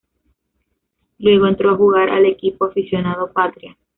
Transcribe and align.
Luego 1.19 1.45
entró 1.45 1.69
a 1.69 1.77
jugar 1.77 2.09
al 2.09 2.25
equipo 2.25 2.65
aficionado 2.65 3.31
"Patria". 3.31 3.77